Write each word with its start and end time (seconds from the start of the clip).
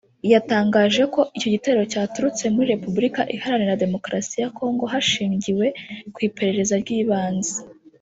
yatangaje 0.33 1.01
ko 1.13 1.21
icyo 1.37 1.47
gitero 1.55 1.79
cyaturutse 1.91 2.43
muri 2.53 2.67
Repubulika 2.73 3.21
Iharanira 3.35 3.81
Demokarasi 3.83 4.35
ya 4.41 4.49
Congo 4.57 4.83
hashingiwe 4.93 5.65
ku 6.13 6.19
iperereza 6.27 6.75
ry’ibanze 6.83 7.55